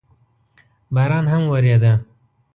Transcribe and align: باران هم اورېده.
باران 0.95 1.25
هم 1.31 1.43
اورېده. 1.51 1.93